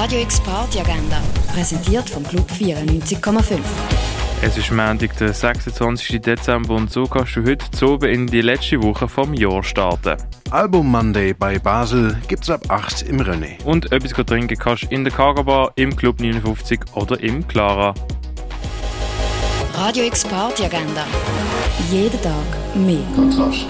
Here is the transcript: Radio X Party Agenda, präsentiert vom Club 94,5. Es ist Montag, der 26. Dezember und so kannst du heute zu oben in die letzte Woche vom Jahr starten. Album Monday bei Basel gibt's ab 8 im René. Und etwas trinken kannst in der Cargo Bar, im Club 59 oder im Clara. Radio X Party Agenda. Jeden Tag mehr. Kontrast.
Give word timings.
Radio 0.00 0.20
X 0.20 0.38
Party 0.38 0.78
Agenda, 0.78 1.20
präsentiert 1.52 2.08
vom 2.08 2.22
Club 2.22 2.48
94,5. 2.52 3.58
Es 4.42 4.56
ist 4.56 4.70
Montag, 4.70 5.16
der 5.16 5.32
26. 5.32 6.20
Dezember 6.20 6.76
und 6.76 6.88
so 6.88 7.02
kannst 7.02 7.34
du 7.34 7.44
heute 7.44 7.68
zu 7.72 7.94
oben 7.94 8.08
in 8.08 8.28
die 8.28 8.40
letzte 8.40 8.80
Woche 8.80 9.08
vom 9.08 9.34
Jahr 9.34 9.64
starten. 9.64 10.16
Album 10.52 10.88
Monday 10.92 11.34
bei 11.34 11.58
Basel 11.58 12.16
gibt's 12.28 12.48
ab 12.48 12.60
8 12.68 13.02
im 13.08 13.20
René. 13.20 13.60
Und 13.64 13.90
etwas 13.90 14.12
trinken 14.24 14.56
kannst 14.56 14.84
in 14.84 15.02
der 15.02 15.12
Cargo 15.12 15.42
Bar, 15.42 15.72
im 15.74 15.96
Club 15.96 16.20
59 16.20 16.78
oder 16.94 17.18
im 17.18 17.48
Clara. 17.48 17.92
Radio 19.74 20.04
X 20.04 20.22
Party 20.22 20.64
Agenda. 20.64 21.04
Jeden 21.90 22.22
Tag 22.22 22.76
mehr. 22.76 23.02
Kontrast. 23.16 23.66